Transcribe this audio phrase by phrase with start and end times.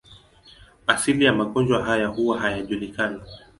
[0.87, 3.21] Asili ya magonjwa haya huwa hayajulikani.